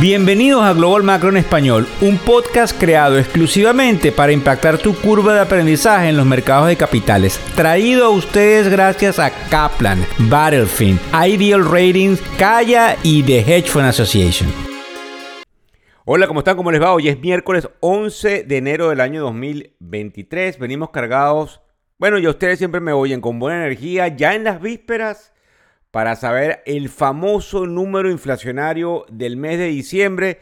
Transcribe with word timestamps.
Bienvenidos 0.00 0.62
a 0.62 0.74
Global 0.74 1.02
Macro 1.02 1.28
en 1.28 1.38
Español, 1.38 1.88
un 2.00 2.18
podcast 2.18 2.78
creado 2.78 3.18
exclusivamente 3.18 4.12
para 4.12 4.30
impactar 4.30 4.78
tu 4.78 4.94
curva 4.94 5.34
de 5.34 5.40
aprendizaje 5.40 6.08
en 6.08 6.16
los 6.16 6.24
mercados 6.24 6.68
de 6.68 6.76
capitales. 6.76 7.40
Traído 7.56 8.06
a 8.06 8.10
ustedes 8.10 8.68
gracias 8.68 9.18
a 9.18 9.32
Kaplan, 9.48 10.06
Battlefield, 10.30 11.00
Ideal 11.12 11.64
Ratings, 11.64 12.22
Kaya 12.38 12.96
y 13.02 13.24
The 13.24 13.40
Hedge 13.40 13.70
Fund 13.70 13.86
Association. 13.86 14.48
Hola, 16.04 16.28
¿cómo 16.28 16.40
están? 16.40 16.56
¿Cómo 16.56 16.70
les 16.70 16.80
va? 16.80 16.92
Hoy 16.92 17.08
es 17.08 17.18
miércoles 17.18 17.68
11 17.80 18.44
de 18.44 18.56
enero 18.56 18.90
del 18.90 19.00
año 19.00 19.22
2023. 19.22 20.60
Venimos 20.60 20.90
cargados. 20.90 21.60
Bueno, 21.98 22.18
ya 22.18 22.30
ustedes 22.30 22.58
siempre 22.58 22.80
me 22.80 22.92
oyen 22.92 23.20
con 23.20 23.40
buena 23.40 23.64
energía. 23.64 24.06
Ya 24.06 24.36
en 24.36 24.44
las 24.44 24.60
vísperas 24.60 25.32
para 25.90 26.16
saber 26.16 26.62
el 26.66 26.88
famoso 26.88 27.66
número 27.66 28.10
inflacionario 28.10 29.06
del 29.10 29.36
mes 29.36 29.58
de 29.58 29.66
diciembre, 29.66 30.38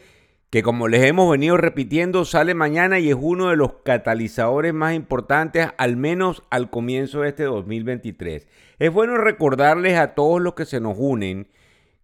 que 0.49 0.63
como 0.63 0.87
les 0.87 1.03
hemos 1.03 1.29
venido 1.29 1.57
repitiendo, 1.57 2.25
sale 2.25 2.53
mañana 2.53 2.99
y 2.99 3.09
es 3.09 3.17
uno 3.19 3.49
de 3.49 3.57
los 3.57 3.73
catalizadores 3.83 4.73
más 4.73 4.93
importantes, 4.95 5.67
al 5.77 5.97
menos 5.97 6.43
al 6.49 6.69
comienzo 6.69 7.21
de 7.21 7.29
este 7.29 7.43
2023. 7.43 8.47
Es 8.79 8.93
bueno 8.93 9.17
recordarles 9.17 9.97
a 9.97 10.15
todos 10.15 10.41
los 10.41 10.53
que 10.53 10.65
se 10.65 10.79
nos 10.79 10.95
unen 10.97 11.47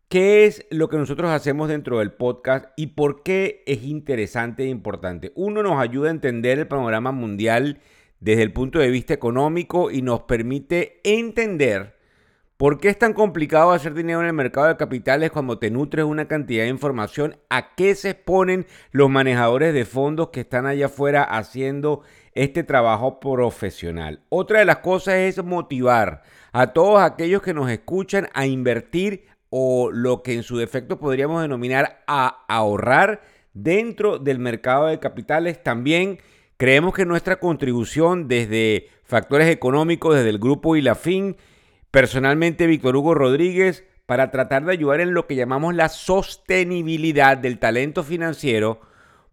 qué 0.10 0.46
es 0.46 0.66
lo 0.70 0.90
que 0.90 0.98
nosotros 0.98 1.32
hacemos 1.32 1.70
dentro 1.70 2.00
del 2.00 2.12
podcast 2.12 2.66
y 2.76 2.88
por 2.88 3.24
qué 3.24 3.64
es 3.66 3.84
interesante 3.84 4.64
e 4.64 4.68
importante. 4.68 5.32
Uno 5.36 5.64
nos 5.64 5.82
ayuda 5.82 6.10
a 6.10 6.12
entender 6.12 6.60
el 6.60 6.68
panorama 6.68 7.12
mundial 7.12 7.80
desde 8.20 8.44
el 8.44 8.54
punto 8.54 8.80
de 8.80 8.90
vista 8.90 9.14
económico 9.14 9.90
y 9.90 10.02
nos 10.02 10.22
permite 10.22 11.02
entender 11.04 11.96
¿Por 12.64 12.80
qué 12.80 12.88
es 12.88 12.98
tan 12.98 13.12
complicado 13.12 13.74
hacer 13.74 13.94
dinero 13.94 14.22
en 14.22 14.28
el 14.28 14.32
mercado 14.32 14.70
de 14.70 14.78
capitales 14.78 15.32
cuando 15.32 15.60
te 15.60 15.70
nutres 15.70 16.06
una 16.06 16.30
cantidad 16.30 16.64
de 16.64 16.70
información? 16.70 17.36
¿A 17.50 17.76
qué 17.76 17.94
se 17.94 18.12
exponen 18.12 18.66
los 18.92 19.10
manejadores 19.10 19.74
de 19.74 19.84
fondos 19.84 20.30
que 20.30 20.40
están 20.40 20.66
allá 20.66 20.86
afuera 20.86 21.24
haciendo 21.26 22.04
este 22.36 22.64
trabajo 22.64 23.20
profesional? 23.20 24.22
Otra 24.30 24.60
de 24.60 24.66
las 24.66 24.78
cosas 24.78 25.16
es 25.16 25.44
motivar 25.44 26.24
a 26.54 26.68
todos 26.68 27.02
aquellos 27.02 27.42
que 27.42 27.54
nos 27.54 27.70
escuchan 27.70 28.30
a 28.34 28.46
invertir 28.46 29.26
o 29.50 29.92
lo 29.92 30.24
que 30.24 30.34
en 30.34 30.44
su 30.44 30.56
defecto 30.56 30.98
podríamos 30.98 31.42
denominar 31.42 32.02
a 32.08 32.46
ahorrar 32.48 33.24
dentro 33.54 34.20
del 34.20 34.40
mercado 34.40 34.86
de 34.86 35.00
capitales. 35.00 35.62
También 35.62 36.20
creemos 36.56 36.94
que 36.94 37.06
nuestra 37.06 37.42
contribución 37.42 38.30
desde 38.30 38.88
factores 39.04 39.50
económicos, 39.50 40.16
desde 40.16 40.30
el 40.30 40.40
grupo 40.40 40.78
y 40.78 40.82
la 40.82 40.96
fin, 40.96 41.36
Personalmente, 41.94 42.66
Víctor 42.66 42.96
Hugo 42.96 43.14
Rodríguez, 43.14 43.84
para 44.08 44.32
tratar 44.32 44.66
de 44.66 44.72
ayudar 44.72 45.00
en 45.00 45.14
lo 45.14 45.28
que 45.28 45.36
llamamos 45.36 45.76
la 45.76 45.90
sostenibilidad 45.90 47.38
del 47.38 47.60
talento 47.60 48.02
financiero, 48.02 48.82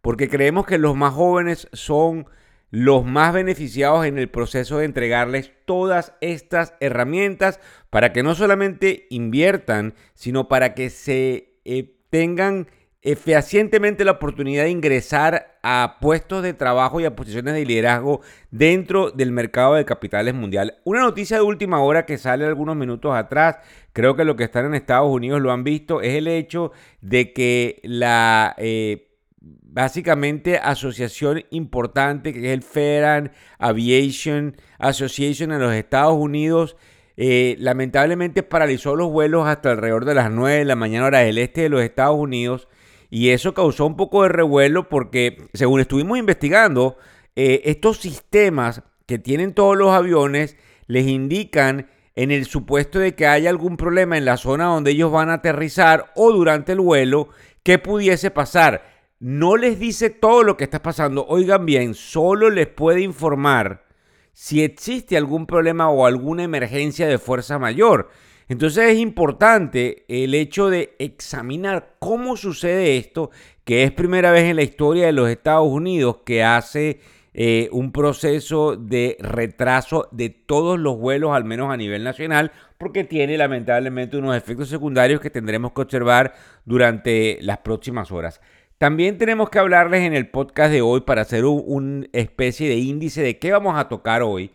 porque 0.02 0.28
creemos 0.28 0.66
que 0.66 0.76
los 0.76 0.94
más 0.94 1.14
jóvenes 1.14 1.68
son 1.72 2.26
los 2.68 3.06
más 3.06 3.32
beneficiados 3.32 4.04
en 4.04 4.18
el 4.18 4.28
proceso 4.28 4.76
de 4.76 4.84
entregarles 4.84 5.52
todas 5.64 6.12
estas 6.20 6.74
herramientas 6.80 7.60
para 7.88 8.12
que 8.12 8.22
no 8.22 8.34
solamente 8.34 9.06
inviertan, 9.08 9.94
sino 10.12 10.46
para 10.46 10.74
que 10.74 10.90
se 10.90 11.54
eh, 11.64 11.94
tengan 12.10 12.66
fehacientemente 13.02 14.04
la 14.04 14.12
oportunidad 14.12 14.64
de 14.64 14.70
ingresar 14.70 15.58
a 15.62 15.96
puestos 16.00 16.42
de 16.42 16.52
trabajo 16.52 17.00
y 17.00 17.06
a 17.06 17.16
posiciones 17.16 17.54
de 17.54 17.64
liderazgo 17.64 18.20
dentro 18.50 19.10
del 19.10 19.32
mercado 19.32 19.74
de 19.74 19.86
capitales 19.86 20.34
mundial. 20.34 20.78
Una 20.84 21.00
noticia 21.00 21.38
de 21.38 21.42
última 21.42 21.80
hora 21.80 22.04
que 22.04 22.18
sale 22.18 22.44
algunos 22.44 22.76
minutos 22.76 23.14
atrás, 23.14 23.56
creo 23.94 24.16
que 24.16 24.24
lo 24.24 24.36
que 24.36 24.44
están 24.44 24.66
en 24.66 24.74
Estados 24.74 25.10
Unidos 25.10 25.40
lo 25.40 25.50
han 25.50 25.64
visto, 25.64 26.02
es 26.02 26.14
el 26.14 26.28
hecho 26.28 26.72
de 27.00 27.32
que 27.32 27.80
la... 27.82 28.54
Eh, 28.58 29.06
básicamente 29.72 30.58
asociación 30.58 31.44
importante 31.50 32.32
que 32.32 32.40
es 32.40 32.52
el 32.52 32.62
Federal 32.62 33.30
Aviation 33.58 34.56
Association 34.78 35.52
en 35.52 35.60
los 35.60 35.72
Estados 35.72 36.14
Unidos 36.18 36.76
eh, 37.16 37.56
lamentablemente 37.58 38.42
paralizó 38.42 38.96
los 38.96 39.10
vuelos 39.10 39.46
hasta 39.46 39.70
alrededor 39.70 40.04
de 40.04 40.14
las 40.14 40.30
9 40.30 40.58
de 40.58 40.64
la 40.64 40.76
mañana 40.76 41.06
hora 41.06 41.20
del 41.20 41.38
este 41.38 41.62
de 41.62 41.68
los 41.68 41.82
Estados 41.82 42.18
Unidos 42.18 42.68
y 43.10 43.30
eso 43.30 43.52
causó 43.52 43.86
un 43.86 43.96
poco 43.96 44.22
de 44.22 44.28
revuelo 44.28 44.88
porque, 44.88 45.48
según 45.52 45.80
estuvimos 45.80 46.16
investigando, 46.16 46.96
eh, 47.34 47.62
estos 47.64 47.98
sistemas 47.98 48.82
que 49.06 49.18
tienen 49.18 49.52
todos 49.52 49.76
los 49.76 49.90
aviones 49.90 50.56
les 50.86 51.06
indican 51.08 51.88
en 52.14 52.30
el 52.30 52.46
supuesto 52.46 53.00
de 53.00 53.14
que 53.14 53.26
haya 53.26 53.50
algún 53.50 53.76
problema 53.76 54.16
en 54.16 54.24
la 54.24 54.36
zona 54.36 54.66
donde 54.66 54.92
ellos 54.92 55.10
van 55.10 55.30
a 55.30 55.34
aterrizar 55.34 56.12
o 56.14 56.32
durante 56.32 56.72
el 56.72 56.80
vuelo, 56.80 57.28
¿qué 57.62 57.78
pudiese 57.78 58.30
pasar? 58.30 58.84
No 59.18 59.56
les 59.56 59.78
dice 59.78 60.10
todo 60.10 60.42
lo 60.42 60.56
que 60.56 60.64
está 60.64 60.82
pasando. 60.82 61.26
Oigan 61.26 61.66
bien, 61.66 61.94
solo 61.94 62.48
les 62.48 62.68
puede 62.68 63.00
informar 63.02 63.84
si 64.32 64.62
existe 64.62 65.16
algún 65.16 65.46
problema 65.46 65.90
o 65.90 66.06
alguna 66.06 66.44
emergencia 66.44 67.06
de 67.06 67.18
fuerza 67.18 67.58
mayor. 67.58 68.10
Entonces 68.50 68.94
es 68.94 68.98
importante 68.98 70.04
el 70.08 70.34
hecho 70.34 70.70
de 70.70 70.96
examinar 70.98 71.94
cómo 72.00 72.36
sucede 72.36 72.96
esto, 72.96 73.30
que 73.62 73.84
es 73.84 73.92
primera 73.92 74.32
vez 74.32 74.46
en 74.46 74.56
la 74.56 74.64
historia 74.64 75.06
de 75.06 75.12
los 75.12 75.30
Estados 75.30 75.68
Unidos 75.68 76.16
que 76.26 76.42
hace 76.42 76.98
eh, 77.32 77.68
un 77.70 77.92
proceso 77.92 78.74
de 78.74 79.16
retraso 79.20 80.08
de 80.10 80.30
todos 80.30 80.80
los 80.80 80.98
vuelos, 80.98 81.30
al 81.30 81.44
menos 81.44 81.72
a 81.72 81.76
nivel 81.76 82.02
nacional, 82.02 82.50
porque 82.76 83.04
tiene 83.04 83.38
lamentablemente 83.38 84.16
unos 84.16 84.36
efectos 84.36 84.68
secundarios 84.68 85.20
que 85.20 85.30
tendremos 85.30 85.70
que 85.70 85.82
observar 85.82 86.34
durante 86.64 87.38
las 87.42 87.58
próximas 87.58 88.10
horas. 88.10 88.40
También 88.78 89.16
tenemos 89.16 89.48
que 89.48 89.60
hablarles 89.60 90.00
en 90.00 90.12
el 90.12 90.28
podcast 90.28 90.72
de 90.72 90.82
hoy 90.82 91.02
para 91.02 91.22
hacer 91.22 91.44
una 91.44 92.04
especie 92.12 92.68
de 92.68 92.78
índice 92.78 93.22
de 93.22 93.38
qué 93.38 93.52
vamos 93.52 93.78
a 93.78 93.88
tocar 93.88 94.24
hoy 94.24 94.50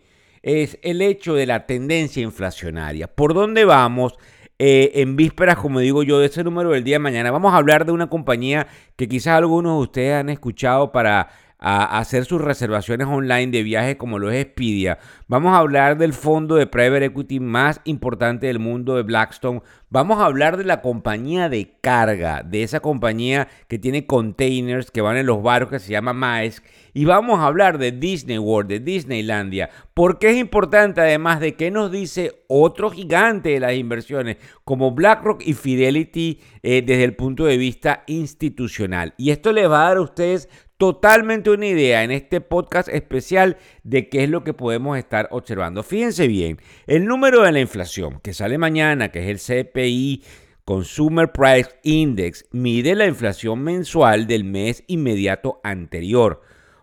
es 0.46 0.78
el 0.82 1.02
hecho 1.02 1.34
de 1.34 1.44
la 1.44 1.66
tendencia 1.66 2.22
inflacionaria. 2.22 3.08
¿Por 3.08 3.34
dónde 3.34 3.64
vamos? 3.64 4.14
Eh, 4.60 4.92
en 5.02 5.16
vísperas, 5.16 5.56
como 5.56 5.80
digo 5.80 6.04
yo, 6.04 6.20
de 6.20 6.26
ese 6.26 6.44
número 6.44 6.70
del 6.70 6.84
día 6.84 6.94
de 6.94 7.00
mañana, 7.00 7.32
vamos 7.32 7.52
a 7.52 7.56
hablar 7.56 7.84
de 7.84 7.90
una 7.90 8.08
compañía 8.08 8.68
que 8.94 9.08
quizás 9.08 9.34
algunos 9.34 9.76
de 9.76 9.82
ustedes 9.82 10.14
han 10.14 10.28
escuchado 10.28 10.92
para 10.92 11.30
hacer 11.58 12.24
sus 12.24 12.40
reservaciones 12.40 13.06
online 13.06 13.48
de 13.48 13.62
viajes 13.62 13.96
como 13.96 14.18
lo 14.18 14.30
es 14.30 14.44
Expedia. 14.44 14.98
Vamos 15.26 15.54
a 15.54 15.58
hablar 15.58 15.96
del 15.96 16.12
fondo 16.12 16.56
de 16.56 16.66
private 16.66 17.06
equity 17.06 17.40
más 17.40 17.80
importante 17.84 18.46
del 18.46 18.58
mundo 18.58 18.96
de 18.96 19.02
Blackstone. 19.02 19.62
Vamos 19.88 20.18
a 20.18 20.26
hablar 20.26 20.56
de 20.56 20.64
la 20.64 20.82
compañía 20.82 21.48
de 21.48 21.78
carga, 21.80 22.42
de 22.42 22.62
esa 22.62 22.80
compañía 22.80 23.48
que 23.68 23.78
tiene 23.78 24.06
containers 24.06 24.90
que 24.90 25.00
van 25.00 25.16
en 25.16 25.26
los 25.26 25.42
barcos 25.42 25.70
que 25.70 25.78
se 25.78 25.92
llama 25.92 26.12
Maersk 26.12 26.64
y 26.92 27.04
vamos 27.04 27.40
a 27.40 27.46
hablar 27.46 27.76
de 27.76 27.92
Disney 27.92 28.38
World, 28.38 28.70
de 28.70 28.80
Disneylandia, 28.80 29.68
porque 29.92 30.30
es 30.30 30.38
importante 30.38 31.02
además 31.02 31.40
de 31.40 31.54
qué 31.54 31.70
nos 31.70 31.92
dice 31.92 32.42
otro 32.48 32.90
gigante 32.90 33.50
de 33.50 33.60
las 33.60 33.74
inversiones 33.74 34.38
como 34.64 34.92
BlackRock 34.92 35.42
y 35.44 35.52
Fidelity 35.52 36.40
eh, 36.62 36.82
desde 36.84 37.04
el 37.04 37.14
punto 37.14 37.44
de 37.44 37.58
vista 37.58 38.02
institucional. 38.06 39.12
Y 39.18 39.30
esto 39.30 39.52
les 39.52 39.70
va 39.70 39.82
a 39.82 39.88
dar 39.88 39.96
a 39.98 40.02
ustedes 40.02 40.48
totalmente 40.76 41.50
una 41.50 41.66
idea 41.66 42.04
en 42.04 42.10
este 42.10 42.40
podcast 42.40 42.88
especial 42.88 43.56
de 43.82 44.08
qué 44.08 44.24
es 44.24 44.30
lo 44.30 44.44
que 44.44 44.54
podemos 44.54 44.98
estar 44.98 45.28
observando. 45.30 45.82
Fíjense 45.82 46.28
bien, 46.28 46.60
el 46.86 47.06
número 47.06 47.42
de 47.42 47.52
la 47.52 47.60
inflación 47.60 48.20
que 48.20 48.34
sale 48.34 48.58
mañana, 48.58 49.10
que 49.10 49.30
es 49.30 49.50
el 49.50 49.66
CPI, 49.66 50.24
Consumer 50.64 51.32
Price 51.32 51.70
Index, 51.84 52.46
mide 52.50 52.94
la 52.94 53.06
inflación 53.06 53.62
mensual 53.62 54.26
del 54.26 54.44
mes 54.44 54.84
inmediato 54.88 55.60
anterior. 55.62 56.42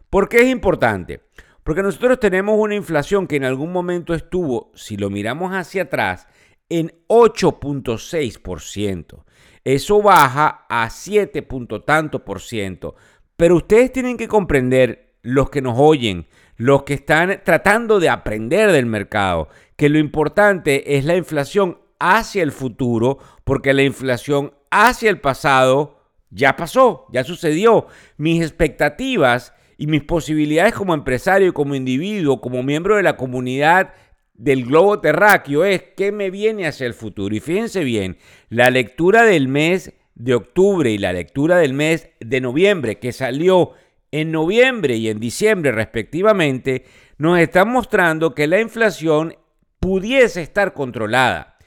¿Por 0.10 0.30
qué 0.30 0.42
es 0.42 0.48
importante? 0.48 1.22
Porque 1.64 1.84
nosotros 1.84 2.20
tenemos 2.20 2.60
una 2.60 2.76
inflación 2.76 3.28
que 3.28 3.36
en 3.36 3.46
algún 3.46 3.72
momento 3.72 4.14
estuvo, 4.14 4.72
si 4.74 4.98
lo 4.98 5.10
miramos 5.10 5.52
hacia 5.52 5.84
atrás, 5.84 6.28
en 6.70 6.94
8.6%. 7.08 9.24
Eso 9.64 10.02
baja 10.02 10.66
a 10.70 10.90
7. 10.90 11.48
tanto 11.86 12.26
por 12.26 12.42
ciento. 12.42 12.96
Pero 13.38 13.58
ustedes 13.58 13.92
tienen 13.92 14.18
que 14.18 14.28
comprender, 14.28 15.14
los 15.24 15.50
que 15.50 15.62
nos 15.62 15.76
oyen, 15.80 16.28
los 16.58 16.84
que 16.84 16.94
están 16.94 17.42
tratando 17.44 18.00
de 18.00 18.10
aprender 18.10 18.72
del 18.72 18.86
mercado, 18.86 19.48
que 19.76 19.90
lo 19.90 19.98
importante 19.98 20.98
es 20.98 21.06
la 21.06 21.16
inflación 21.16 21.80
hacia 22.00 22.44
el 22.44 22.52
futuro, 22.52 23.18
porque 23.44 23.74
la 23.74 23.84
inflación 23.84 24.54
hacia 24.70 25.10
el 25.10 25.20
pasado 25.20 26.00
ya 26.30 26.56
pasó, 26.56 27.08
ya 27.12 27.24
sucedió. 27.24 27.88
Mis 28.18 28.42
expectativas 28.42 29.54
y 29.78 29.88
mis 29.88 30.04
posibilidades 30.04 30.74
como 30.74 30.94
empresario, 30.94 31.54
como 31.54 31.76
individuo, 31.76 32.42
como 32.42 32.64
miembro 32.64 32.98
de 32.98 33.04
la 33.04 33.18
comunidad 33.18 33.94
del 34.34 34.66
globo 34.66 35.00
terráqueo 35.00 35.64
es 35.64 35.84
qué 35.96 36.12
me 36.12 36.30
viene 36.30 36.68
hacia 36.68 36.88
el 36.88 36.94
futuro. 36.94 37.34
Y 37.36 37.40
fíjense 37.40 37.84
bien, 37.84 38.18
la 38.50 38.70
lectura 38.70 39.24
del 39.24 39.48
mes 39.48 39.94
de 40.16 40.36
octubre 40.36 40.92
y 40.92 40.98
la 40.98 41.14
lectura 41.14 41.58
del 41.58 41.74
mes 41.74 42.10
de 42.20 42.42
noviembre, 42.42 43.00
que 43.00 43.12
salió 43.12 43.72
en 44.12 44.32
noviembre 44.32 44.96
y 44.96 45.10
en 45.10 45.20
diciembre 45.20 45.72
respectivamente, 45.72 46.86
nos 47.18 47.40
están 47.40 47.70
mostrando 47.70 48.36
que 48.36 48.48
la 48.48 48.60
inflación 48.60 49.36
pudiese 49.80 50.42
estar 50.42 50.74
controlada. 50.74 51.58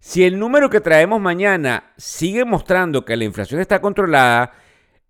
Si 0.00 0.24
el 0.24 0.38
número 0.38 0.68
que 0.68 0.80
traemos 0.80 1.20
mañana 1.20 1.92
sigue 1.96 2.44
mostrando 2.44 3.04
que 3.04 3.16
la 3.16 3.24
inflación 3.24 3.60
está 3.60 3.80
controlada, 3.80 4.52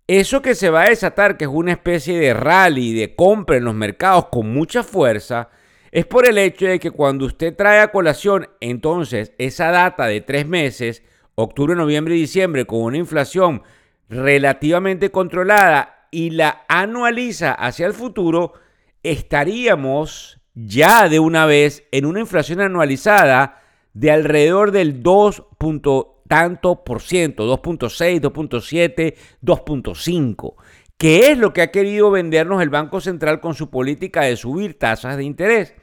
Eso 0.07 0.43
que 0.43 0.53
se 0.53 0.69
va 0.69 0.83
a 0.83 0.89
desatar, 0.89 1.35
que 1.35 1.45
es 1.45 1.51
una 1.51 1.71
especie 1.71 2.19
de 2.19 2.33
rally, 2.35 2.93
de 2.93 3.15
compra 3.15 3.57
en 3.57 3.65
los 3.65 3.73
mercados 3.73 4.27
con 4.27 4.53
mucha 4.53 4.83
fuerza, 4.83 5.49
es 5.91 6.05
por 6.05 6.27
el 6.27 6.37
hecho 6.37 6.67
de 6.67 6.79
que 6.79 6.91
cuando 6.91 7.25
usted 7.25 7.55
trae 7.55 7.79
a 7.79 7.87
colación 7.87 8.47
entonces 8.61 9.33
esa 9.39 9.71
data 9.71 10.05
de 10.05 10.21
tres 10.21 10.45
meses, 10.47 11.01
octubre, 11.35 11.75
noviembre 11.75 12.15
y 12.15 12.21
diciembre, 12.21 12.65
con 12.65 12.79
una 12.81 12.97
inflación 12.97 13.63
relativamente 14.09 15.11
controlada 15.11 16.07
y 16.11 16.31
la 16.31 16.65
anualiza 16.67 17.51
hacia 17.51 17.87
el 17.87 17.93
futuro, 17.93 18.53
estaríamos 19.03 20.39
ya 20.53 21.09
de 21.09 21.19
una 21.19 21.45
vez 21.45 21.83
en 21.91 22.05
una 22.05 22.21
inflación 22.21 22.61
anualizada 22.61 23.61
de 23.93 24.11
alrededor 24.11 24.71
del 24.71 25.03
2. 25.03 25.43
tanto 26.27 26.83
por 26.83 27.01
ciento, 27.01 27.45
2.6, 27.45 28.21
2.7, 28.21 29.15
2.5, 29.41 30.55
que 30.97 31.31
es 31.31 31.37
lo 31.37 31.53
que 31.53 31.61
ha 31.61 31.71
querido 31.71 32.09
vendernos 32.11 32.61
el 32.61 32.69
Banco 32.69 32.99
Central 33.01 33.41
con 33.41 33.53
su 33.53 33.69
política 33.69 34.21
de 34.21 34.37
subir 34.37 34.79
tasas 34.79 35.17
de 35.17 35.23
interés. 35.23 35.75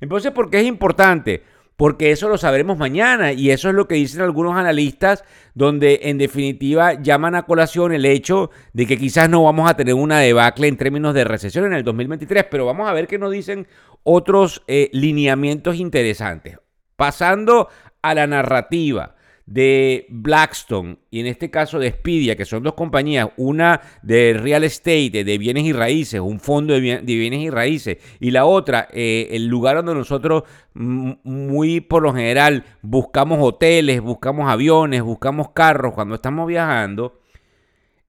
Entonces, 0.00 0.32
¿por 0.32 0.50
qué 0.50 0.60
es 0.60 0.66
importante? 0.66 1.42
Porque 1.80 2.10
eso 2.10 2.28
lo 2.28 2.36
sabremos 2.36 2.76
mañana. 2.76 3.32
Y 3.32 3.50
eso 3.50 3.70
es 3.70 3.74
lo 3.74 3.88
que 3.88 3.94
dicen 3.94 4.20
algunos 4.20 4.54
analistas, 4.54 5.24
donde 5.54 6.00
en 6.02 6.18
definitiva 6.18 6.92
llaman 7.00 7.34
a 7.34 7.44
colación 7.44 7.94
el 7.94 8.04
hecho 8.04 8.50
de 8.74 8.84
que 8.84 8.98
quizás 8.98 9.30
no 9.30 9.44
vamos 9.44 9.70
a 9.70 9.78
tener 9.78 9.94
una 9.94 10.18
debacle 10.18 10.68
en 10.68 10.76
términos 10.76 11.14
de 11.14 11.24
recesión 11.24 11.64
en 11.64 11.72
el 11.72 11.82
2023, 11.82 12.44
pero 12.50 12.66
vamos 12.66 12.86
a 12.86 12.92
ver 12.92 13.06
qué 13.06 13.16
nos 13.16 13.32
dicen 13.32 13.66
otros 14.02 14.62
eh, 14.66 14.90
lineamientos 14.92 15.76
interesantes. 15.76 16.58
Pasando 16.96 17.70
a 18.02 18.12
la 18.14 18.26
narrativa 18.26 19.14
de 19.50 20.06
Blackstone 20.10 20.98
y 21.10 21.18
en 21.18 21.26
este 21.26 21.50
caso 21.50 21.80
de 21.80 21.90
Spedia, 21.90 22.36
que 22.36 22.44
son 22.44 22.62
dos 22.62 22.74
compañías, 22.74 23.30
una 23.36 23.80
de 24.00 24.32
real 24.32 24.62
estate, 24.62 25.24
de 25.24 25.38
bienes 25.38 25.64
y 25.64 25.72
raíces, 25.72 26.20
un 26.20 26.38
fondo 26.38 26.72
de, 26.72 27.00
bienes 27.00 27.40
y 27.40 27.50
raíces, 27.50 27.98
y 28.20 28.30
la 28.30 28.44
otra, 28.44 28.86
eh, 28.92 29.26
el 29.32 29.48
lugar 29.48 29.74
donde 29.74 29.94
nosotros 29.94 30.44
muy 30.72 31.80
por 31.80 32.04
lo 32.04 32.14
general 32.14 32.64
buscamos 32.80 33.40
hoteles, 33.42 34.00
buscamos 34.00 34.48
aviones, 34.48 35.02
buscamos 35.02 35.50
carros 35.50 35.94
cuando 35.94 36.14
estamos 36.14 36.46
viajando. 36.46 37.18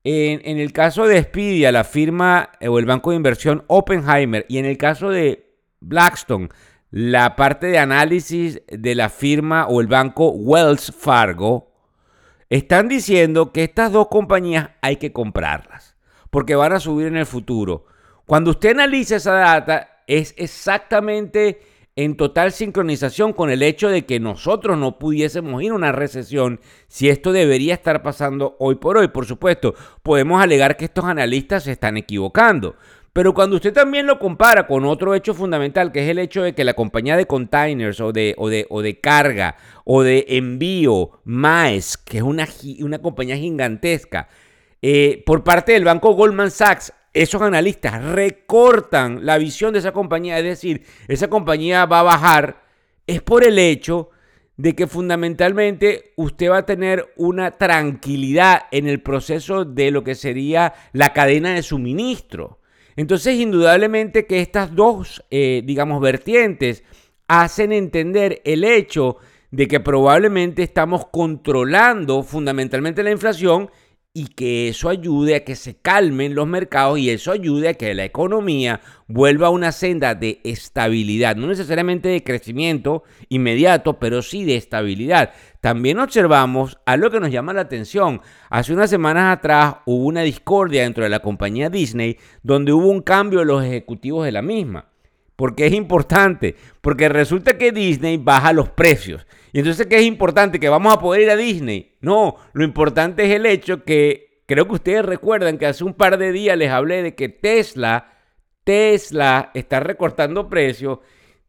En, 0.03 0.59
el 0.59 0.71
caso 0.73 1.07
de 1.07 1.23
Spedia, 1.23 1.71
la 1.71 1.83
firma 1.83 2.51
o 2.67 2.77
el 2.77 2.85
banco 2.85 3.09
de 3.09 3.17
inversión 3.17 3.63
Oppenheimer, 3.65 4.45
y 4.47 4.59
en 4.59 4.65
el 4.65 4.77
caso 4.77 5.09
de 5.09 5.55
Blackstone, 5.79 6.49
la 6.91 7.35
parte 7.35 7.67
de 7.67 7.79
análisis 7.79 8.61
de 8.67 8.95
la 8.95 9.09
firma 9.09 9.65
o 9.67 9.81
el 9.81 9.87
banco 9.87 10.29
Wells 10.29 10.93
Fargo, 10.95 11.71
están 12.49 12.89
diciendo 12.89 13.53
que 13.53 13.63
estas 13.63 13.93
dos 13.93 14.09
compañías 14.09 14.71
hay 14.81 14.97
que 14.97 15.13
comprarlas 15.13 15.95
porque 16.29 16.55
van 16.55 16.73
a 16.73 16.79
subir 16.79 17.07
en 17.07 17.17
el 17.17 17.25
futuro. 17.25 17.85
Cuando 18.25 18.51
usted 18.51 18.71
analiza 18.71 19.17
esa 19.17 19.33
data, 19.33 20.03
es 20.07 20.33
exactamente 20.37 21.61
en 21.95 22.15
total 22.15 22.53
sincronización 22.53 23.33
con 23.33 23.49
el 23.49 23.61
hecho 23.61 23.89
de 23.89 24.05
que 24.05 24.19
nosotros 24.19 24.77
no 24.77 24.97
pudiésemos 24.97 25.61
ir 25.61 25.71
a 25.71 25.75
una 25.75 25.91
recesión 25.91 26.61
si 26.87 27.09
esto 27.09 27.33
debería 27.33 27.73
estar 27.73 28.01
pasando 28.01 28.55
hoy 28.59 28.75
por 28.75 28.97
hoy. 28.97 29.09
Por 29.09 29.25
supuesto, 29.25 29.75
podemos 30.01 30.41
alegar 30.41 30.77
que 30.77 30.85
estos 30.85 31.05
analistas 31.05 31.63
se 31.63 31.73
están 31.73 31.97
equivocando, 31.97 32.75
pero 33.13 33.33
cuando 33.33 33.57
usted 33.57 33.73
también 33.73 34.07
lo 34.07 34.19
compara 34.19 34.67
con 34.67 34.85
otro 34.85 35.13
hecho 35.13 35.33
fundamental, 35.33 35.91
que 35.91 36.03
es 36.03 36.09
el 36.09 36.19
hecho 36.19 36.43
de 36.43 36.53
que 36.53 36.63
la 36.63 36.73
compañía 36.73 37.17
de 37.17 37.27
containers 37.27 37.99
o 37.99 38.13
de, 38.13 38.35
o 38.37 38.47
de, 38.47 38.65
o 38.69 38.81
de 38.81 38.99
carga 38.99 39.57
o 39.83 40.01
de 40.03 40.25
envío, 40.29 41.19
Maersk, 41.25 42.05
que 42.05 42.17
es 42.17 42.23
una, 42.23 42.47
una 42.79 42.99
compañía 42.99 43.35
gigantesca, 43.35 44.29
eh, 44.81 45.21
por 45.25 45.43
parte 45.43 45.73
del 45.73 45.83
banco 45.83 46.13
Goldman 46.13 46.51
Sachs, 46.51 46.93
esos 47.13 47.41
analistas 47.41 48.01
recortan 48.01 49.25
la 49.25 49.37
visión 49.37 49.73
de 49.73 49.79
esa 49.79 49.91
compañía, 49.91 50.37
es 50.37 50.45
decir, 50.45 50.85
esa 51.09 51.27
compañía 51.27 51.85
va 51.85 51.99
a 51.99 52.03
bajar, 52.03 52.63
es 53.05 53.21
por 53.21 53.43
el 53.43 53.59
hecho 53.59 54.09
de 54.55 54.73
que 54.73 54.87
fundamentalmente 54.87 56.13
usted 56.15 56.49
va 56.49 56.59
a 56.59 56.65
tener 56.65 57.13
una 57.17 57.51
tranquilidad 57.51 58.63
en 58.71 58.87
el 58.87 59.01
proceso 59.01 59.65
de 59.65 59.91
lo 59.91 60.05
que 60.05 60.15
sería 60.15 60.73
la 60.93 61.11
cadena 61.11 61.55
de 61.55 61.63
suministro. 61.63 62.60
Entonces, 63.01 63.39
indudablemente 63.39 64.27
que 64.27 64.41
estas 64.41 64.75
dos, 64.75 65.25
eh, 65.31 65.63
digamos, 65.65 65.99
vertientes 66.01 66.83
hacen 67.27 67.71
entender 67.71 68.43
el 68.45 68.63
hecho 68.63 69.17
de 69.49 69.67
que 69.67 69.79
probablemente 69.79 70.61
estamos 70.61 71.07
controlando 71.07 72.21
fundamentalmente 72.21 73.01
la 73.01 73.09
inflación 73.09 73.71
y 74.13 74.27
que 74.27 74.67
eso 74.67 74.89
ayude 74.89 75.35
a 75.35 75.45
que 75.45 75.55
se 75.55 75.75
calmen 75.77 76.35
los 76.35 76.45
mercados 76.45 76.99
y 76.99 77.09
eso 77.09 77.31
ayude 77.31 77.69
a 77.69 77.73
que 77.75 77.93
la 77.93 78.03
economía 78.03 78.81
vuelva 79.07 79.47
a 79.47 79.51
una 79.51 79.71
senda 79.71 80.15
de 80.15 80.41
estabilidad, 80.43 81.37
no 81.37 81.47
necesariamente 81.47 82.09
de 82.09 82.23
crecimiento 82.23 83.03
inmediato, 83.29 83.99
pero 83.99 84.21
sí 84.21 84.43
de 84.43 84.57
estabilidad. 84.57 85.31
También 85.61 85.99
observamos 85.99 86.77
algo 86.85 87.09
que 87.09 87.21
nos 87.21 87.31
llama 87.31 87.53
la 87.53 87.61
atención. 87.61 88.21
Hace 88.49 88.73
unas 88.73 88.89
semanas 88.89 89.37
atrás 89.37 89.75
hubo 89.85 90.05
una 90.05 90.23
discordia 90.23 90.83
dentro 90.83 91.05
de 91.05 91.09
la 91.09 91.19
compañía 91.19 91.69
Disney 91.69 92.17
donde 92.43 92.73
hubo 92.73 92.89
un 92.89 93.01
cambio 93.01 93.39
de 93.39 93.45
los 93.45 93.63
ejecutivos 93.63 94.25
de 94.25 94.33
la 94.33 94.41
misma. 94.41 94.90
¿Por 95.41 95.55
qué 95.55 95.65
es 95.65 95.73
importante? 95.73 96.55
Porque 96.81 97.09
resulta 97.09 97.57
que 97.57 97.71
Disney 97.71 98.17
baja 98.17 98.53
los 98.53 98.69
precios. 98.69 99.25
Y 99.51 99.57
entonces, 99.57 99.87
¿qué 99.87 99.97
es 99.97 100.03
importante? 100.03 100.59
¿Que 100.59 100.69
vamos 100.69 100.93
a 100.93 100.99
poder 100.99 101.23
ir 101.23 101.31
a 101.31 101.35
Disney? 101.35 101.95
No, 101.99 102.35
lo 102.53 102.63
importante 102.63 103.25
es 103.25 103.31
el 103.31 103.47
hecho 103.47 103.83
que 103.83 104.43
creo 104.45 104.67
que 104.67 104.75
ustedes 104.75 105.03
recuerdan 105.03 105.57
que 105.57 105.65
hace 105.65 105.83
un 105.83 105.95
par 105.95 106.19
de 106.19 106.31
días 106.31 106.55
les 106.55 106.69
hablé 106.69 107.01
de 107.01 107.15
que 107.15 107.27
Tesla, 107.27 108.19
Tesla 108.63 109.49
está 109.55 109.79
recortando 109.79 110.47
precios. 110.47 110.99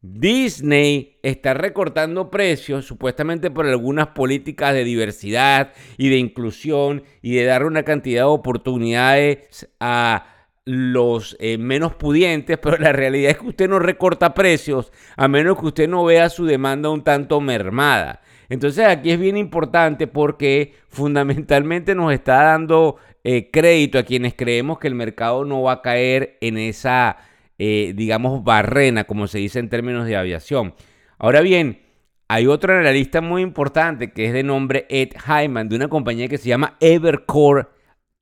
Disney 0.01 1.19
está 1.23 1.53
recortando 1.53 2.31
precios 2.31 2.87
supuestamente 2.87 3.51
por 3.51 3.67
algunas 3.67 4.07
políticas 4.07 4.73
de 4.73 4.85
diversidad 4.85 5.75
y 5.99 6.09
de 6.09 6.17
inclusión 6.17 7.03
y 7.21 7.35
de 7.35 7.45
dar 7.45 7.67
una 7.67 7.83
cantidad 7.83 8.23
de 8.23 8.29
oportunidades 8.29 9.69
a 9.81 10.32
los 10.65 11.37
eh, 11.41 11.59
menos 11.59 11.95
pudientes, 11.95 12.59
pero 12.59 12.77
la 12.79 12.93
realidad 12.93 13.33
es 13.33 13.39
que 13.39 13.47
usted 13.47 13.69
no 13.69 13.79
recorta 13.79 14.35
precios 14.35 14.93
a 15.17 15.29
menos 15.29 15.59
que 15.59 15.67
usted 15.67 15.89
no 15.89 16.05
vea 16.05 16.29
su 16.29 16.47
demanda 16.47 16.91
un 16.91 17.03
tanto 17.03 17.41
mermada. 17.41 18.21
Entonces 18.49 18.87
aquí 18.87 19.11
es 19.11 19.19
bien 19.19 19.37
importante 19.37 20.07
porque 20.07 20.75
fundamentalmente 20.89 21.95
nos 21.95 22.13
está 22.13 22.43
dando 22.43 22.97
eh, 23.25 23.51
crédito 23.51 23.99
a 23.99 24.03
quienes 24.05 24.35
creemos 24.35 24.79
que 24.79 24.89
el 24.89 24.95
mercado 24.95 25.45
no 25.45 25.63
va 25.63 25.73
a 25.73 25.83
caer 25.83 26.37
en 26.41 26.59
esa, 26.59 27.17
eh, 27.59 27.93
digamos, 27.97 28.45
barrena, 28.45 29.05
como 29.05 29.27
se 29.27 29.39
dice 29.39 29.59
en 29.59 29.69
términos 29.69 30.07
de 30.07 30.17
aviación. 30.17 30.75
Ahora 31.19 31.41
bien, 31.41 31.81
hay 32.29 32.47
otro 32.47 32.77
analista 32.77 33.21
muy 33.21 33.43
importante 33.43 34.13
que 34.13 34.27
es 34.27 34.33
de 34.33 34.43
nombre 34.43 34.87
Ed 34.91 35.11
Hyman, 35.27 35.69
de 35.69 35.77
una 35.77 35.89
compañía 35.89 36.29
que 36.29 36.39
se 36.39 36.49
llama 36.49 36.77
Evercore 36.81 37.69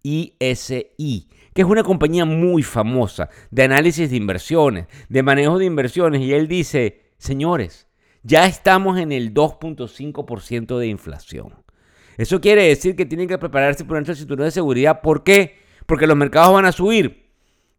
ISI 0.03 1.29
que 1.55 1.63
es 1.63 1.69
una 1.69 1.83
compañía 1.83 2.25
muy 2.25 2.63
famosa 2.63 3.29
de 3.51 3.65
análisis 3.65 4.11
de 4.11 4.17
inversiones, 4.17 4.87
de 5.09 5.23
manejo 5.23 5.59
de 5.59 5.65
inversiones, 5.65 6.21
y 6.23 6.33
él 6.33 6.49
dice, 6.49 7.13
señores, 7.19 7.89
ya 8.23 8.47
estamos 8.47 8.99
en 8.99 9.13
el 9.13 9.33
2.5% 9.35 10.79
de 10.79 10.87
inflación. 10.87 11.55
Eso 12.17 12.41
quiere 12.41 12.65
decir 12.65 12.97
que 12.97 13.07
tienen 13.07 13.29
que 13.29 13.39
prepararse 13.39 13.85
por 13.85 13.97
nuestra 13.97 14.15
cinturón 14.15 14.45
de 14.45 14.51
seguridad. 14.51 15.01
¿Por 15.01 15.25
qué? 15.25 15.59
Porque 15.87 16.07
los 16.07 16.17
mercados 16.17 16.53
van 16.53 16.67
a 16.67 16.73
subir. 16.73 17.31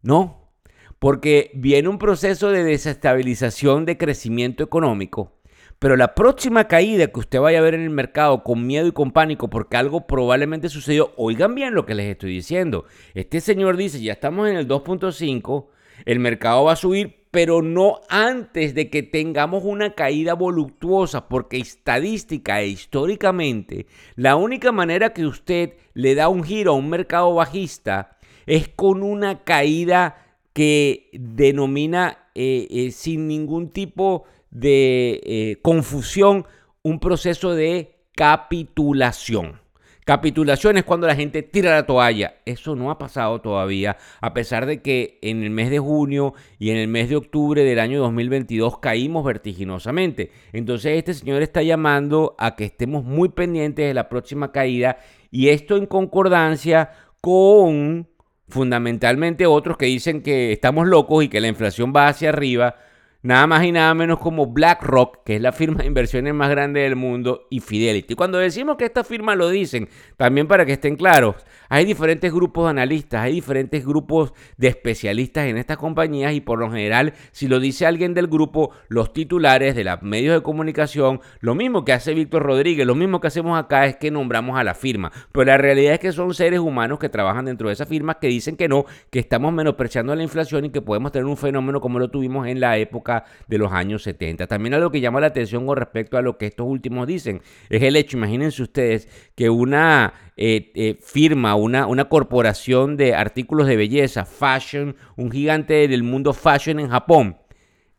No, 0.02 0.50
porque 0.98 1.52
viene 1.54 1.88
un 1.88 1.98
proceso 1.98 2.50
de 2.50 2.64
desestabilización 2.64 3.84
de 3.84 3.96
crecimiento 3.98 4.64
económico 4.64 5.41
pero 5.82 5.96
la 5.96 6.14
próxima 6.14 6.68
caída 6.68 7.08
que 7.08 7.18
usted 7.18 7.40
vaya 7.40 7.58
a 7.58 7.62
ver 7.62 7.74
en 7.74 7.80
el 7.80 7.90
mercado 7.90 8.44
con 8.44 8.68
miedo 8.68 8.86
y 8.86 8.92
con 8.92 9.10
pánico 9.10 9.50
porque 9.50 9.76
algo 9.76 10.06
probablemente 10.06 10.68
sucedió, 10.68 11.12
oigan 11.16 11.56
bien 11.56 11.74
lo 11.74 11.86
que 11.86 11.96
les 11.96 12.06
estoy 12.06 12.30
diciendo. 12.30 12.84
Este 13.14 13.40
señor 13.40 13.76
dice, 13.76 14.00
ya 14.00 14.12
estamos 14.12 14.48
en 14.48 14.54
el 14.54 14.68
2.5, 14.68 15.66
el 16.04 16.20
mercado 16.20 16.62
va 16.62 16.74
a 16.74 16.76
subir, 16.76 17.26
pero 17.32 17.62
no 17.62 18.00
antes 18.08 18.76
de 18.76 18.90
que 18.90 19.02
tengamos 19.02 19.64
una 19.64 19.96
caída 19.96 20.34
voluptuosa, 20.34 21.28
porque 21.28 21.56
estadística 21.56 22.60
e 22.60 22.68
históricamente, 22.68 23.86
la 24.14 24.36
única 24.36 24.70
manera 24.70 25.12
que 25.12 25.26
usted 25.26 25.72
le 25.94 26.14
da 26.14 26.28
un 26.28 26.44
giro 26.44 26.70
a 26.70 26.76
un 26.76 26.90
mercado 26.90 27.34
bajista 27.34 28.18
es 28.46 28.68
con 28.68 29.02
una 29.02 29.42
caída 29.42 30.36
que 30.52 31.08
denomina 31.12 32.28
eh, 32.36 32.68
eh, 32.70 32.92
sin 32.92 33.26
ningún 33.26 33.70
tipo 33.70 34.26
de 34.26 34.32
eh, 34.60 35.58
confusión 35.62 36.46
un 36.82 37.00
proceso 37.00 37.54
de 37.54 38.04
capitulación. 38.14 39.62
Capitulación 40.04 40.76
es 40.78 40.84
cuando 40.84 41.06
la 41.06 41.14
gente 41.14 41.44
tira 41.44 41.70
la 41.70 41.86
toalla. 41.86 42.34
Eso 42.44 42.74
no 42.74 42.90
ha 42.90 42.98
pasado 42.98 43.40
todavía, 43.40 43.98
a 44.20 44.34
pesar 44.34 44.66
de 44.66 44.82
que 44.82 45.20
en 45.22 45.44
el 45.44 45.50
mes 45.50 45.70
de 45.70 45.78
junio 45.78 46.34
y 46.58 46.70
en 46.70 46.76
el 46.76 46.88
mes 46.88 47.08
de 47.08 47.14
octubre 47.14 47.62
del 47.62 47.78
año 47.78 48.00
2022 48.00 48.80
caímos 48.80 49.24
vertiginosamente. 49.24 50.32
Entonces 50.52 50.98
este 50.98 51.14
señor 51.14 51.40
está 51.42 51.62
llamando 51.62 52.34
a 52.36 52.56
que 52.56 52.64
estemos 52.64 53.04
muy 53.04 53.28
pendientes 53.28 53.86
de 53.86 53.94
la 53.94 54.08
próxima 54.08 54.50
caída 54.50 54.98
y 55.30 55.50
esto 55.50 55.76
en 55.76 55.86
concordancia 55.86 56.90
con 57.20 58.08
fundamentalmente 58.48 59.46
otros 59.46 59.76
que 59.76 59.86
dicen 59.86 60.20
que 60.20 60.52
estamos 60.52 60.88
locos 60.88 61.22
y 61.22 61.28
que 61.28 61.40
la 61.40 61.46
inflación 61.46 61.92
va 61.94 62.08
hacia 62.08 62.30
arriba 62.30 62.74
nada 63.22 63.46
más 63.46 63.64
y 63.64 63.72
nada 63.72 63.94
menos 63.94 64.18
como 64.18 64.46
BlackRock, 64.46 65.22
que 65.24 65.36
es 65.36 65.42
la 65.42 65.52
firma 65.52 65.82
de 65.82 65.86
inversiones 65.86 66.34
más 66.34 66.50
grande 66.50 66.80
del 66.80 66.96
mundo, 66.96 67.46
y 67.50 67.60
Fidelity. 67.60 68.14
Cuando 68.14 68.38
decimos 68.38 68.76
que 68.76 68.84
estas 68.84 69.06
firmas 69.06 69.36
lo 69.36 69.48
dicen, 69.48 69.88
también 70.16 70.48
para 70.48 70.66
que 70.66 70.72
estén 70.72 70.96
claros, 70.96 71.36
hay 71.68 71.84
diferentes 71.84 72.32
grupos 72.32 72.64
de 72.64 72.70
analistas, 72.70 73.22
hay 73.22 73.32
diferentes 73.32 73.86
grupos 73.86 74.32
de 74.56 74.68
especialistas 74.68 75.46
en 75.46 75.56
estas 75.56 75.76
compañías 75.76 76.32
y 76.32 76.40
por 76.40 76.58
lo 76.58 76.70
general, 76.70 77.14
si 77.30 77.48
lo 77.48 77.60
dice 77.60 77.86
alguien 77.86 78.14
del 78.14 78.26
grupo, 78.26 78.70
los 78.88 79.12
titulares 79.12 79.74
de 79.74 79.84
los 79.84 80.02
medios 80.02 80.34
de 80.34 80.42
comunicación, 80.42 81.20
lo 81.40 81.54
mismo 81.54 81.84
que 81.84 81.92
hace 81.92 82.14
Víctor 82.14 82.42
Rodríguez, 82.42 82.86
lo 82.86 82.94
mismo 82.94 83.20
que 83.20 83.28
hacemos 83.28 83.58
acá 83.58 83.86
es 83.86 83.96
que 83.96 84.10
nombramos 84.10 84.58
a 84.58 84.64
la 84.64 84.74
firma. 84.74 85.12
Pero 85.32 85.46
la 85.46 85.58
realidad 85.58 85.94
es 85.94 86.00
que 86.00 86.12
son 86.12 86.34
seres 86.34 86.60
humanos 86.60 86.98
que 86.98 87.08
trabajan 87.08 87.44
dentro 87.44 87.68
de 87.68 87.74
esas 87.74 87.88
firmas 87.88 88.16
que 88.20 88.26
dicen 88.26 88.56
que 88.56 88.68
no, 88.68 88.84
que 89.10 89.20
estamos 89.20 89.52
menospreciando 89.52 90.14
la 90.14 90.22
inflación 90.22 90.64
y 90.64 90.70
que 90.70 90.82
podemos 90.82 91.12
tener 91.12 91.26
un 91.26 91.36
fenómeno 91.36 91.80
como 91.80 91.98
lo 91.98 92.10
tuvimos 92.10 92.46
en 92.46 92.60
la 92.60 92.76
época 92.78 93.11
de 93.48 93.58
los 93.58 93.72
años 93.72 94.02
70. 94.02 94.46
También 94.46 94.74
algo 94.74 94.90
que 94.90 95.00
llama 95.00 95.20
la 95.20 95.28
atención 95.28 95.66
con 95.66 95.76
respecto 95.76 96.16
a 96.16 96.22
lo 96.22 96.38
que 96.38 96.46
estos 96.46 96.66
últimos 96.66 97.06
dicen 97.06 97.42
es 97.68 97.82
el 97.82 97.96
hecho, 97.96 98.16
imagínense 98.16 98.62
ustedes, 98.62 99.08
que 99.34 99.50
una 99.50 100.14
eh, 100.36 100.72
eh, 100.74 100.98
firma, 101.00 101.54
una, 101.54 101.86
una 101.86 102.08
corporación 102.08 102.96
de 102.96 103.14
artículos 103.14 103.66
de 103.66 103.76
belleza, 103.76 104.24
fashion, 104.24 104.96
un 105.16 105.30
gigante 105.30 105.88
del 105.88 106.02
mundo 106.02 106.32
fashion 106.32 106.80
en 106.80 106.88
Japón, 106.88 107.36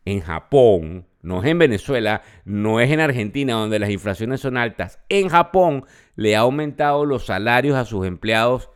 en 0.04 0.20
Japón, 0.20 1.06
no 1.22 1.42
es 1.42 1.48
en 1.48 1.58
Venezuela, 1.58 2.22
no 2.44 2.80
es 2.80 2.90
en 2.90 3.00
Argentina 3.00 3.54
donde 3.54 3.78
las 3.78 3.90
inflaciones 3.90 4.40
son 4.40 4.56
altas, 4.56 5.00
en 5.08 5.28
Japón 5.28 5.84
le 6.16 6.36
ha 6.36 6.40
aumentado 6.40 7.06
los 7.06 7.26
salarios 7.26 7.76
a 7.76 7.84
sus 7.84 8.06
empleados 8.06 8.70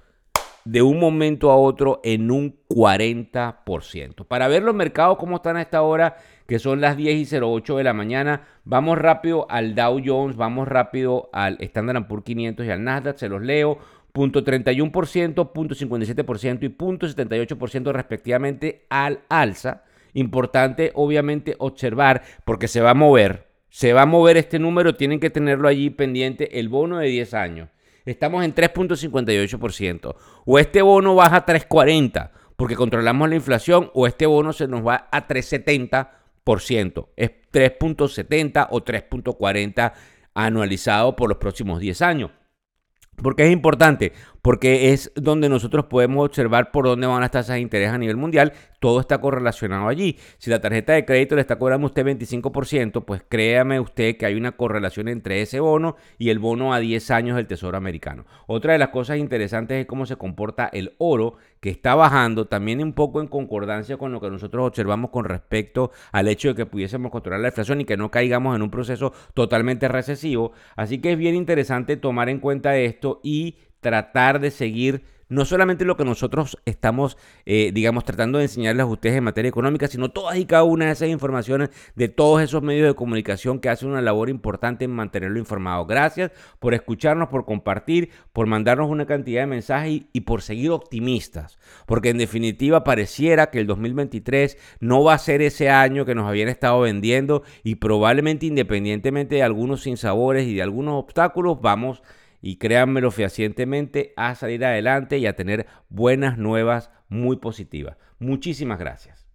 de 0.68 0.82
un 0.82 0.98
momento 1.00 1.50
a 1.50 1.56
otro 1.56 1.98
en 2.04 2.30
un 2.30 2.58
40%. 2.68 4.26
Para 4.26 4.48
ver 4.48 4.62
los 4.62 4.74
mercados 4.74 5.16
cómo 5.16 5.36
están 5.36 5.56
a 5.56 5.62
esta 5.62 5.80
hora, 5.80 6.18
que 6.46 6.58
son 6.58 6.82
las 6.82 6.94
10 6.94 7.32
y 7.32 7.36
08 7.36 7.78
de 7.78 7.84
la 7.84 7.94
mañana, 7.94 8.42
vamos 8.64 8.98
rápido 8.98 9.46
al 9.48 9.74
Dow 9.74 9.98
Jones, 10.04 10.36
vamos 10.36 10.68
rápido 10.68 11.30
al 11.32 11.56
Standard 11.60 12.06
Poor's 12.06 12.24
500 12.24 12.66
y 12.66 12.70
al 12.70 12.84
Nasdaq, 12.84 13.16
se 13.16 13.30
los 13.30 13.40
leo. 13.40 13.78
Punto 14.12 14.44
31%, 14.44 15.52
punto 15.52 15.74
57% 15.74 16.62
y 16.62 16.68
punto 16.68 17.06
78% 17.06 17.92
respectivamente 17.92 18.84
al 18.90 19.20
alza. 19.30 19.84
Importante 20.12 20.92
obviamente 20.94 21.54
observar 21.58 22.24
porque 22.44 22.68
se 22.68 22.82
va 22.82 22.90
a 22.90 22.94
mover. 22.94 23.46
Se 23.70 23.94
va 23.94 24.02
a 24.02 24.06
mover 24.06 24.36
este 24.36 24.58
número, 24.58 24.96
tienen 24.96 25.18
que 25.18 25.30
tenerlo 25.30 25.66
allí 25.66 25.88
pendiente 25.88 26.58
el 26.60 26.68
bono 26.68 26.98
de 26.98 27.08
10 27.08 27.32
años 27.32 27.68
estamos 28.10 28.44
en 28.44 28.54
3.58%. 28.54 30.14
O 30.44 30.58
este 30.58 30.82
bono 30.82 31.14
baja 31.14 31.36
a 31.36 31.46
3.40% 31.46 32.30
porque 32.58 32.74
controlamos 32.74 33.28
la 33.28 33.36
inflación, 33.36 33.88
o 33.94 34.08
este 34.08 34.26
bono 34.26 34.52
se 34.52 34.66
nos 34.66 34.84
va 34.84 35.08
a 35.12 35.28
3.70%. 35.28 37.06
Es 37.14 37.30
3.70 37.52 38.66
o 38.70 38.84
3.40 38.84 39.92
anualizado 40.34 41.14
por 41.14 41.28
los 41.28 41.38
próximos 41.38 41.78
10 41.78 42.02
años. 42.02 42.32
Porque 43.14 43.44
es 43.44 43.52
importante, 43.52 44.12
porque 44.42 44.92
es 44.92 45.12
donde 45.14 45.48
nosotros 45.48 45.84
podemos 45.84 46.26
observar 46.26 46.72
por 46.72 46.86
dónde 46.86 47.06
van 47.06 47.20
las 47.20 47.30
tasas 47.30 47.54
de 47.54 47.60
interés 47.60 47.90
a 47.90 47.98
nivel 47.98 48.16
mundial. 48.16 48.52
Todo 48.78 49.00
está 49.00 49.20
correlacionado 49.20 49.88
allí. 49.88 50.18
Si 50.38 50.50
la 50.50 50.60
tarjeta 50.60 50.92
de 50.92 51.04
crédito 51.04 51.34
le 51.34 51.40
está 51.40 51.58
cobrando 51.58 51.86
a 51.86 51.88
usted 51.88 52.06
25%, 52.06 53.04
pues 53.04 53.22
créame 53.28 53.80
usted 53.80 54.16
que 54.16 54.26
hay 54.26 54.34
una 54.34 54.52
correlación 54.52 55.08
entre 55.08 55.42
ese 55.42 55.58
bono 55.58 55.96
y 56.16 56.30
el 56.30 56.38
bono 56.38 56.72
a 56.72 56.78
10 56.78 57.10
años 57.10 57.36
del 57.36 57.46
Tesoro 57.46 57.76
americano. 57.76 58.24
Otra 58.46 58.74
de 58.74 58.78
las 58.78 58.90
cosas 58.90 59.18
interesantes 59.18 59.80
es 59.80 59.86
cómo 59.86 60.06
se 60.06 60.16
comporta 60.16 60.68
el 60.72 60.94
oro, 60.98 61.36
que 61.60 61.70
está 61.70 61.96
bajando 61.96 62.46
también 62.46 62.80
un 62.82 62.92
poco 62.92 63.20
en 63.20 63.26
concordancia 63.26 63.96
con 63.96 64.12
lo 64.12 64.20
que 64.20 64.30
nosotros 64.30 64.68
observamos 64.68 65.10
con 65.10 65.24
respecto 65.24 65.90
al 66.12 66.28
hecho 66.28 66.48
de 66.48 66.54
que 66.54 66.66
pudiésemos 66.66 67.10
controlar 67.10 67.40
la 67.40 67.48
inflación 67.48 67.80
y 67.80 67.84
que 67.84 67.96
no 67.96 68.12
caigamos 68.12 68.54
en 68.54 68.62
un 68.62 68.70
proceso 68.70 69.12
totalmente 69.34 69.88
recesivo. 69.88 70.52
Así 70.76 71.00
que 71.00 71.12
es 71.12 71.18
bien 71.18 71.34
interesante 71.34 71.96
tomar 71.96 72.28
en 72.28 72.38
cuenta 72.38 72.76
esto 72.76 73.20
y 73.24 73.56
tratar 73.80 74.40
de 74.40 74.50
seguir 74.50 75.04
no 75.28 75.44
solamente 75.44 75.84
lo 75.84 75.96
que 75.96 76.04
nosotros 76.04 76.58
estamos, 76.64 77.16
eh, 77.46 77.70
digamos, 77.72 78.04
tratando 78.04 78.38
de 78.38 78.44
enseñarles 78.44 78.84
a 78.84 78.86
ustedes 78.86 79.16
en 79.16 79.24
materia 79.24 79.48
económica, 79.48 79.88
sino 79.88 80.10
todas 80.10 80.36
y 80.36 80.46
cada 80.46 80.64
una 80.64 80.86
de 80.86 80.92
esas 80.92 81.08
informaciones 81.08 81.70
de 81.94 82.08
todos 82.08 82.42
esos 82.42 82.62
medios 82.62 82.88
de 82.88 82.94
comunicación 82.94 83.60
que 83.60 83.68
hacen 83.68 83.90
una 83.90 84.02
labor 84.02 84.30
importante 84.30 84.84
en 84.84 84.90
mantenerlo 84.90 85.38
informado. 85.38 85.86
Gracias 85.86 86.32
por 86.58 86.74
escucharnos, 86.74 87.28
por 87.28 87.44
compartir, 87.44 88.10
por 88.32 88.46
mandarnos 88.46 88.90
una 88.90 89.06
cantidad 89.06 89.42
de 89.42 89.46
mensajes 89.46 89.90
y, 89.90 90.08
y 90.12 90.20
por 90.22 90.42
seguir 90.42 90.70
optimistas, 90.70 91.58
porque 91.86 92.10
en 92.10 92.18
definitiva 92.18 92.84
pareciera 92.84 93.50
que 93.50 93.60
el 93.60 93.66
2023 93.66 94.56
no 94.80 95.04
va 95.04 95.14
a 95.14 95.18
ser 95.18 95.42
ese 95.42 95.70
año 95.70 96.04
que 96.04 96.14
nos 96.14 96.26
habían 96.26 96.48
estado 96.48 96.80
vendiendo 96.80 97.42
y 97.62 97.76
probablemente 97.76 98.46
independientemente 98.46 99.36
de 99.36 99.42
algunos 99.42 99.82
sinsabores 99.82 100.46
y 100.46 100.54
de 100.54 100.62
algunos 100.62 100.94
obstáculos, 100.94 101.60
vamos 101.60 102.00
a 102.00 102.17
y 102.40 102.56
créanmelo 102.56 103.10
fehacientemente 103.10 104.12
a 104.16 104.34
salir 104.34 104.64
adelante 104.64 105.18
y 105.18 105.26
a 105.26 105.36
tener 105.36 105.66
buenas 105.88 106.38
nuevas 106.38 106.90
muy 107.08 107.36
positivas. 107.36 107.96
Muchísimas 108.18 108.78
gracias. 108.78 109.28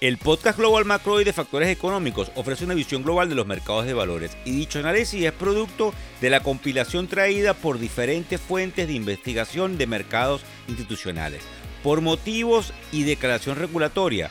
El 0.00 0.16
podcast 0.16 0.58
Global 0.58 0.86
Macro 0.86 1.20
y 1.20 1.24
de 1.24 1.32
Factores 1.32 1.68
Económicos 1.68 2.32
ofrece 2.34 2.64
una 2.64 2.74
visión 2.74 3.02
global 3.02 3.28
de 3.28 3.34
los 3.34 3.46
mercados 3.46 3.84
de 3.84 3.92
valores 3.92 4.36
y 4.46 4.50
dicho 4.52 4.78
análisis 4.78 5.22
es 5.22 5.32
producto 5.32 5.92
de 6.20 6.30
la 6.30 6.40
compilación 6.40 7.06
traída 7.06 7.52
por 7.54 7.78
diferentes 7.78 8.40
fuentes 8.40 8.88
de 8.88 8.94
investigación 8.94 9.76
de 9.76 9.86
mercados 9.86 10.42
institucionales. 10.68 11.42
Por 11.82 12.00
motivos 12.00 12.72
y 12.92 13.04
declaración 13.04 13.56
regulatoria, 13.56 14.30